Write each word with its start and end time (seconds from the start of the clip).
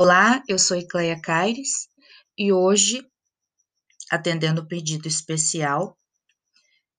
Olá, 0.00 0.44
eu 0.46 0.60
sou 0.60 0.76
Ecleia 0.76 1.20
Caires 1.20 1.88
e 2.38 2.52
hoje, 2.52 3.04
atendendo 4.08 4.60
o 4.60 4.68
pedido 4.68 5.08
especial 5.08 5.98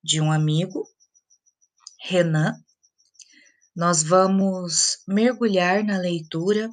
de 0.04 0.20
um 0.20 0.30
amigo, 0.30 0.86
Renan, 2.02 2.52
nós 3.74 4.04
vamos 4.04 4.98
mergulhar 5.08 5.82
na 5.82 5.98
leitura 5.98 6.70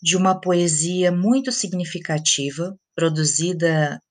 de 0.00 0.16
uma 0.16 0.40
poesia 0.40 1.12
muito 1.12 1.52
significativa, 1.52 2.74
produzida 2.94 4.02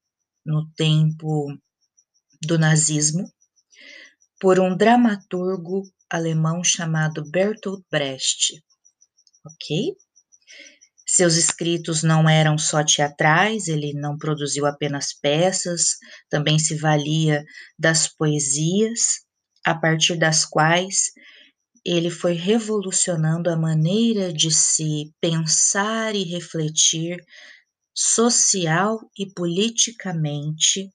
no 0.46 0.72
tempo 0.76 1.58
do 2.40 2.60
nazismo, 2.60 3.28
por 4.40 4.60
um 4.60 4.78
dramaturgo 4.78 5.92
alemão 6.08 6.64
chamado 6.64 7.28
Bertolt 7.32 7.84
Brecht. 7.90 8.64
Ok? 9.44 9.98
Seus 11.16 11.36
escritos 11.36 12.02
não 12.02 12.28
eram 12.28 12.58
só 12.58 12.84
teatrais, 12.84 13.68
ele 13.68 13.94
não 13.94 14.18
produziu 14.18 14.66
apenas 14.66 15.14
peças, 15.14 16.00
também 16.28 16.58
se 16.58 16.76
valia 16.76 17.46
das 17.78 18.08
poesias, 18.08 19.22
a 19.64 19.76
partir 19.76 20.18
das 20.18 20.44
quais 20.44 21.12
ele 21.86 22.10
foi 22.10 22.34
revolucionando 22.34 23.52
a 23.52 23.56
maneira 23.56 24.34
de 24.34 24.50
se 24.50 25.14
pensar 25.22 26.16
e 26.16 26.24
refletir 26.24 27.24
social 27.94 29.00
e 29.16 29.32
politicamente 29.32 30.90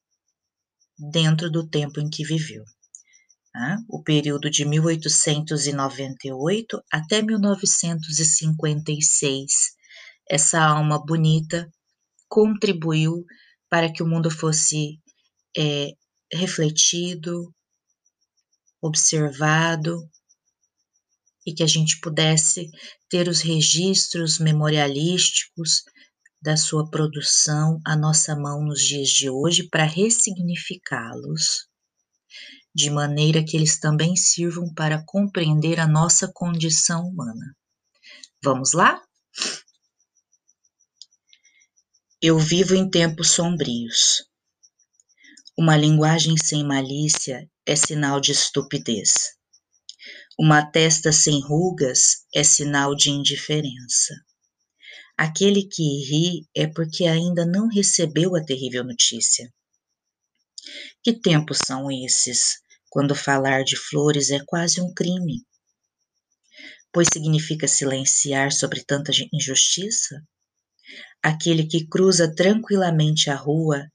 dentro 1.12 1.48
do 1.48 1.64
tempo 1.64 2.00
em 2.00 2.10
que 2.10 2.24
viveu. 2.24 2.64
Tá? 3.52 3.78
O 3.88 4.02
período 4.02 4.50
de 4.50 4.64
1898 4.64 6.82
até 6.90 7.22
1956 7.22 9.77
essa 10.30 10.60
alma 10.60 11.04
bonita 11.04 11.68
contribuiu 12.28 13.24
para 13.68 13.92
que 13.92 14.02
o 14.02 14.06
mundo 14.06 14.30
fosse 14.30 15.00
é, 15.56 15.92
refletido, 16.32 17.54
observado 18.80 20.08
e 21.46 21.54
que 21.54 21.62
a 21.62 21.66
gente 21.66 21.98
pudesse 22.00 22.68
ter 23.08 23.28
os 23.28 23.40
registros 23.40 24.38
memorialísticos 24.38 25.82
da 26.40 26.56
sua 26.56 26.88
produção 26.88 27.80
à 27.84 27.96
nossa 27.96 28.36
mão 28.36 28.62
nos 28.64 28.80
dias 28.80 29.08
de 29.08 29.28
hoje 29.28 29.68
para 29.68 29.84
ressignificá-los 29.84 31.68
de 32.74 32.90
maneira 32.90 33.42
que 33.42 33.56
eles 33.56 33.80
também 33.80 34.14
sirvam 34.14 34.72
para 34.72 35.02
compreender 35.04 35.80
a 35.80 35.86
nossa 35.86 36.30
condição 36.32 37.08
humana. 37.08 37.56
Vamos 38.42 38.72
lá? 38.72 39.02
Eu 42.20 42.36
vivo 42.36 42.74
em 42.74 42.90
tempos 42.90 43.30
sombrios. 43.30 44.24
Uma 45.56 45.76
linguagem 45.76 46.36
sem 46.36 46.64
malícia 46.64 47.48
é 47.64 47.76
sinal 47.76 48.20
de 48.20 48.32
estupidez. 48.32 49.36
Uma 50.36 50.68
testa 50.68 51.12
sem 51.12 51.40
rugas 51.40 52.26
é 52.34 52.42
sinal 52.42 52.96
de 52.96 53.10
indiferença. 53.10 54.14
Aquele 55.16 55.62
que 55.62 55.84
ri 56.10 56.48
é 56.56 56.66
porque 56.66 57.04
ainda 57.04 57.46
não 57.46 57.68
recebeu 57.68 58.34
a 58.34 58.44
terrível 58.44 58.82
notícia. 58.82 59.48
Que 61.04 61.12
tempos 61.12 61.58
são 61.64 61.88
esses, 62.04 62.58
quando 62.90 63.14
falar 63.14 63.62
de 63.62 63.76
flores 63.76 64.32
é 64.32 64.40
quase 64.44 64.80
um 64.80 64.92
crime? 64.92 65.46
Pois 66.92 67.06
significa 67.12 67.68
silenciar 67.68 68.50
sobre 68.50 68.82
tanta 68.82 69.12
injustiça? 69.32 70.20
Aquele 71.22 71.66
que 71.66 71.86
cruza 71.86 72.34
tranquilamente 72.34 73.30
a 73.30 73.34
rua, 73.34 73.90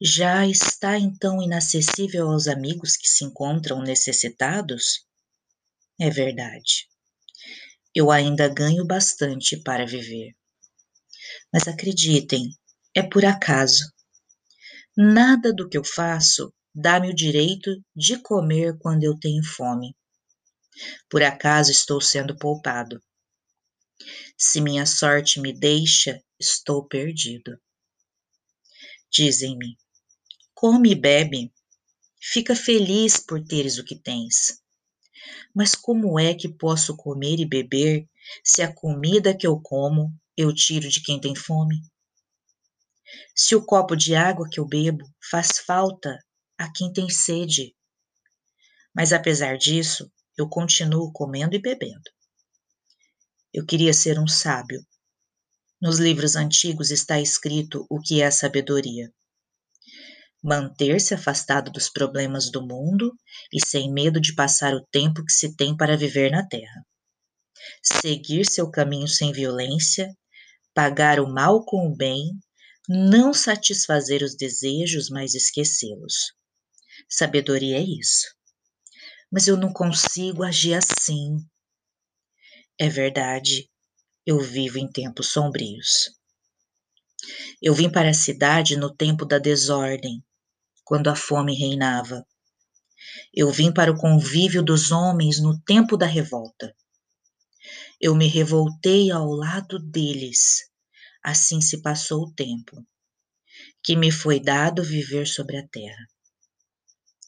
já 0.00 0.46
está 0.46 0.98
então 0.98 1.40
inacessível 1.42 2.30
aos 2.30 2.46
amigos 2.46 2.96
que 2.96 3.08
se 3.08 3.24
encontram 3.24 3.80
necessitados? 3.82 5.06
É 5.98 6.10
verdade. 6.10 6.88
Eu 7.94 8.10
ainda 8.10 8.48
ganho 8.48 8.84
bastante 8.84 9.56
para 9.62 9.86
viver. 9.86 10.34
Mas 11.52 11.68
acreditem, 11.68 12.50
é 12.94 13.02
por 13.02 13.24
acaso. 13.24 13.84
Nada 14.96 15.52
do 15.52 15.68
que 15.68 15.78
eu 15.78 15.84
faço 15.84 16.52
dá-me 16.74 17.10
o 17.10 17.14
direito 17.14 17.70
de 17.94 18.18
comer 18.18 18.76
quando 18.78 19.04
eu 19.04 19.16
tenho 19.18 19.44
fome. 19.44 19.96
Por 21.08 21.22
acaso 21.22 21.70
estou 21.70 22.00
sendo 22.00 22.36
poupado. 22.36 23.00
Se 24.36 24.60
minha 24.60 24.86
sorte 24.86 25.40
me 25.40 25.52
deixa, 25.52 26.22
estou 26.38 26.86
perdido. 26.86 27.58
Dizem-me: 29.10 29.78
come 30.54 30.92
e 30.92 30.94
bebe, 30.94 31.52
fica 32.20 32.56
feliz 32.56 33.18
por 33.18 33.42
teres 33.44 33.78
o 33.78 33.84
que 33.84 33.96
tens. 33.96 34.60
Mas 35.54 35.74
como 35.74 36.18
é 36.18 36.34
que 36.34 36.48
posso 36.48 36.96
comer 36.96 37.38
e 37.38 37.46
beber 37.46 38.08
se 38.42 38.62
a 38.62 38.72
comida 38.72 39.36
que 39.36 39.46
eu 39.46 39.60
como 39.60 40.12
eu 40.36 40.52
tiro 40.54 40.88
de 40.88 41.00
quem 41.02 41.20
tem 41.20 41.34
fome? 41.34 41.80
Se 43.34 43.54
o 43.54 43.64
copo 43.64 43.94
de 43.94 44.14
água 44.14 44.48
que 44.50 44.58
eu 44.58 44.66
bebo 44.66 45.04
faz 45.30 45.58
falta 45.58 46.18
a 46.58 46.70
quem 46.72 46.92
tem 46.92 47.08
sede. 47.08 47.74
Mas 48.94 49.12
apesar 49.12 49.56
disso, 49.56 50.10
eu 50.36 50.48
continuo 50.48 51.12
comendo 51.12 51.54
e 51.54 51.60
bebendo. 51.60 52.13
Eu 53.54 53.64
queria 53.64 53.94
ser 53.94 54.18
um 54.18 54.26
sábio. 54.26 54.84
Nos 55.80 56.00
livros 56.00 56.34
antigos 56.34 56.90
está 56.90 57.20
escrito 57.20 57.86
o 57.88 58.00
que 58.00 58.20
é 58.20 58.28
sabedoria. 58.28 59.12
Manter-se 60.42 61.14
afastado 61.14 61.70
dos 61.70 61.88
problemas 61.88 62.50
do 62.50 62.66
mundo 62.66 63.16
e 63.52 63.64
sem 63.64 63.92
medo 63.92 64.20
de 64.20 64.34
passar 64.34 64.74
o 64.74 64.84
tempo 64.90 65.24
que 65.24 65.32
se 65.32 65.54
tem 65.54 65.76
para 65.76 65.96
viver 65.96 66.32
na 66.32 66.44
terra. 66.44 66.84
Seguir 67.80 68.44
seu 68.44 68.68
caminho 68.68 69.06
sem 69.06 69.30
violência, 69.30 70.12
pagar 70.74 71.20
o 71.20 71.32
mal 71.32 71.64
com 71.64 71.86
o 71.86 71.96
bem, 71.96 72.32
não 72.88 73.32
satisfazer 73.32 74.20
os 74.24 74.34
desejos, 74.34 75.08
mas 75.08 75.32
esquecê-los. 75.32 76.32
Sabedoria 77.08 77.76
é 77.76 77.82
isso. 77.82 78.34
Mas 79.30 79.46
eu 79.46 79.56
não 79.56 79.72
consigo 79.72 80.42
agir 80.42 80.74
assim. 80.74 81.36
É 82.76 82.88
verdade, 82.88 83.70
eu 84.26 84.40
vivo 84.40 84.78
em 84.78 84.90
tempos 84.90 85.28
sombrios. 85.28 86.10
Eu 87.62 87.72
vim 87.72 87.88
para 87.88 88.10
a 88.10 88.14
cidade 88.14 88.76
no 88.76 88.92
tempo 88.92 89.24
da 89.24 89.38
desordem, 89.38 90.24
quando 90.82 91.08
a 91.08 91.14
fome 91.14 91.54
reinava. 91.54 92.26
Eu 93.32 93.52
vim 93.52 93.72
para 93.72 93.92
o 93.92 93.96
convívio 93.96 94.60
dos 94.60 94.90
homens 94.90 95.40
no 95.40 95.56
tempo 95.60 95.96
da 95.96 96.06
revolta. 96.06 96.74
Eu 98.00 98.16
me 98.16 98.26
revoltei 98.26 99.12
ao 99.12 99.30
lado 99.30 99.78
deles. 99.78 100.68
Assim 101.22 101.60
se 101.60 101.80
passou 101.80 102.24
o 102.24 102.32
tempo, 102.34 102.84
que 103.84 103.94
me 103.94 104.10
foi 104.10 104.40
dado 104.40 104.82
viver 104.82 105.26
sobre 105.28 105.58
a 105.58 105.68
terra. 105.68 106.08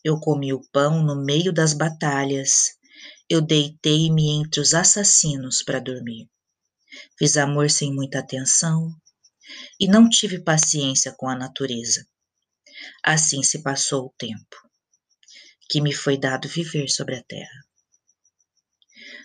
Eu 0.03 0.19
comi 0.19 0.53
o 0.53 0.61
pão 0.73 1.05
no 1.05 1.25
meio 1.25 1.53
das 1.53 1.73
batalhas 1.73 2.77
eu 3.29 3.41
deitei-me 3.41 4.31
entre 4.31 4.61
os 4.61 4.73
assassinos 4.75 5.63
para 5.63 5.81
dormir. 5.81 6.31
Fiz 7.19 7.37
amor 7.37 7.71
sem 7.71 7.93
muita 7.93 8.21
atenção 8.21 8.95
e 9.79 9.89
não 9.89 10.09
tive 10.09 10.39
paciência 10.41 11.13
com 11.13 11.29
a 11.29 11.37
natureza. 11.37 12.07
Assim 13.03 13.43
se 13.43 13.63
passou 13.63 14.07
o 14.07 14.15
tempo 14.17 14.57
que 15.69 15.81
me 15.81 15.93
foi 15.93 16.17
dado 16.17 16.49
viver 16.49 16.89
sobre 16.89 17.17
a 17.17 17.23
terra. 17.25 17.67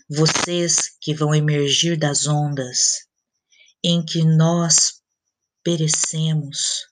Vocês 0.10 0.90
que 1.00 1.14
vão 1.14 1.34
emergir 1.36 1.98
das 1.98 2.28
ondas 2.28 3.08
em 3.84 4.04
que 4.04 4.24
nós 4.26 5.02
perecemos, 5.64 6.88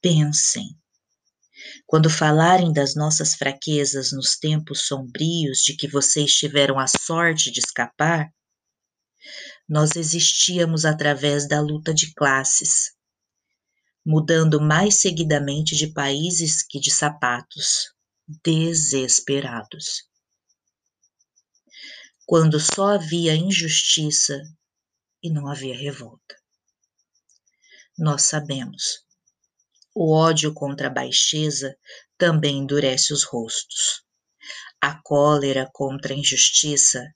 pensem 0.00 0.81
quando 1.86 2.08
falarem 2.08 2.72
das 2.72 2.94
nossas 2.94 3.34
fraquezas 3.34 4.12
nos 4.12 4.36
tempos 4.36 4.86
sombrios 4.86 5.58
de 5.58 5.76
que 5.76 5.88
vocês 5.88 6.32
tiveram 6.32 6.78
a 6.78 6.86
sorte 6.86 7.50
de 7.50 7.60
escapar, 7.60 8.30
nós 9.68 9.96
existíamos 9.96 10.84
através 10.84 11.46
da 11.46 11.60
luta 11.60 11.94
de 11.94 12.12
classes, 12.14 12.92
mudando 14.04 14.60
mais 14.60 15.00
seguidamente 15.00 15.76
de 15.76 15.92
países 15.92 16.62
que 16.62 16.80
de 16.80 16.90
sapatos, 16.90 17.92
desesperados. 18.44 20.08
Quando 22.26 22.58
só 22.58 22.94
havia 22.94 23.36
injustiça 23.36 24.42
e 25.22 25.30
não 25.30 25.46
havia 25.46 25.76
revolta. 25.76 26.36
Nós 27.96 28.22
sabemos 28.22 29.04
o 29.94 30.14
ódio 30.14 30.54
contra 30.54 30.88
a 30.88 30.90
baixeza 30.90 31.76
também 32.16 32.58
endurece 32.58 33.12
os 33.12 33.24
rostos. 33.24 34.02
A 34.80 35.00
cólera 35.02 35.68
contra 35.72 36.14
a 36.14 36.16
injustiça 36.16 37.14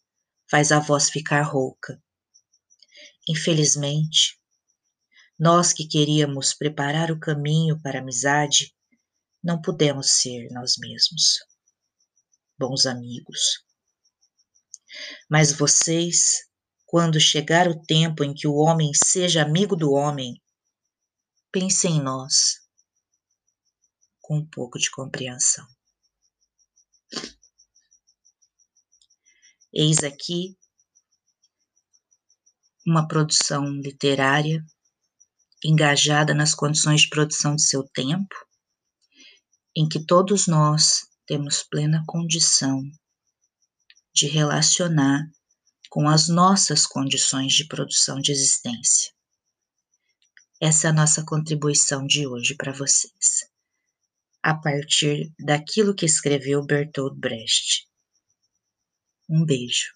faz 0.51 0.71
a 0.71 0.79
voz 0.79 1.09
ficar 1.11 1.43
rouca. 1.43 2.01
infelizmente, 3.29 4.39
nós 5.39 5.73
que 5.73 5.87
queríamos 5.87 6.55
preparar 6.55 7.11
o 7.11 7.19
caminho 7.19 7.81
para 7.83 7.99
a 7.99 8.03
amizade, 8.03 8.75
não 9.43 9.61
pudemos 9.61 10.11
ser 10.21 10.49
nós 10.51 10.75
mesmos. 10.79 11.39
Bons 12.59 12.87
amigos. 12.87 13.65
Mas 15.29 15.53
vocês, 15.53 16.47
quando 16.87 17.21
chegar 17.21 17.69
o 17.69 17.83
tempo 17.83 18.23
em 18.23 18.33
que 18.33 18.47
o 18.47 18.55
homem 18.55 18.93
seja 18.95 19.43
amigo 19.43 19.75
do 19.77 19.93
homem, 19.93 20.41
pensem 21.51 21.97
em 21.97 22.03
nós 22.03 22.66
com 24.27 24.39
um 24.39 24.45
pouco 24.45 24.77
de 24.77 24.91
compreensão. 24.91 25.65
Eis 29.73 29.99
aqui 30.03 30.59
uma 32.85 33.07
produção 33.07 33.65
literária 33.81 34.65
engajada 35.65 36.35
nas 36.35 36.57
condições 36.57 37.03
de 37.03 37.09
produção 37.09 37.55
de 37.55 37.63
seu 37.63 37.85
tempo, 37.91 38.35
em 39.77 39.89
que 39.89 40.05
todos 40.05 40.49
nós 40.49 41.07
temos 41.25 41.63
plena 41.63 42.03
condição 42.05 42.83
de 44.13 44.27
relacionar 44.27 45.23
com 45.89 46.09
as 46.09 46.29
nossas 46.29 46.85
condições 46.85 47.53
de 47.53 47.69
produção 47.69 48.21
de 48.21 48.33
existência. 48.33 49.13
Essa 50.61 50.89
é 50.89 50.91
a 50.91 50.95
nossa 50.95 51.25
contribuição 51.25 52.05
de 52.05 52.27
hoje 52.27 52.57
para 52.57 52.73
vocês, 52.73 53.55
a 54.53 54.55
partir 54.55 55.33
daquilo 55.41 55.95
que 55.95 56.07
escreveu 56.07 56.65
Bertolt 56.65 57.17
Brecht. 57.19 57.87
Um 59.29 59.45
beijo. 59.45 59.93